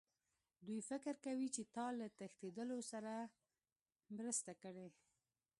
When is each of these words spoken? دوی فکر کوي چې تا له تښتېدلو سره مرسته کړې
دوی 0.65 0.79
فکر 0.89 1.13
کوي 1.25 1.47
چې 1.55 1.63
تا 1.75 1.85
له 1.99 2.07
تښتېدلو 2.19 2.77
سره 2.91 3.13
مرسته 4.17 4.51
کړې 4.63 4.87